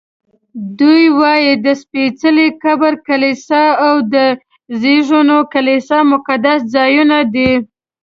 دوی 0.79 1.03
وایي 1.19 1.51
د 1.65 1.67
سپېڅلي 1.81 2.47
قبر 2.63 2.93
کلیسا 3.07 3.63
او 3.87 3.95
د 4.13 4.15
زېږون 4.81 5.29
کلیسا 5.53 5.97
مقدس 6.13 6.59
ځایونه 6.75 7.17
دي. 7.33 7.51